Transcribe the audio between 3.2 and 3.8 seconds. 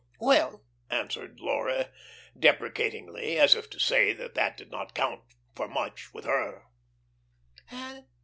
as if to